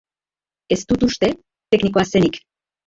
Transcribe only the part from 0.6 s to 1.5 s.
Ez dut uste